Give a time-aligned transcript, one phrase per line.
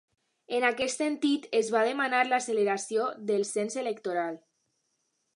[0.59, 4.41] En aquest sentit, es va demanar l'acceleració del cens electoral.